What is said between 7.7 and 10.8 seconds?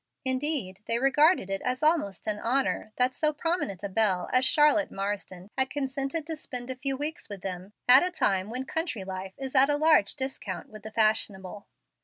at a time when country life is at a large discount